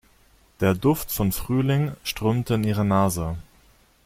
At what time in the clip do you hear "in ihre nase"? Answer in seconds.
2.55-3.37